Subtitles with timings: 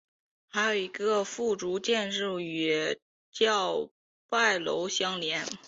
[0.47, 2.97] 还有一个附属建筑与
[3.31, 3.87] 叫
[4.29, 5.45] 拜楼相连。